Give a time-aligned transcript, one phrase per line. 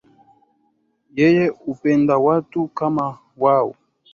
[1.19, 3.75] Yeye hupenda watu kama wao